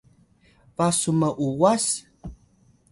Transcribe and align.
ba 0.75 0.87
su 0.99 1.11
m’uwas? 1.19 1.85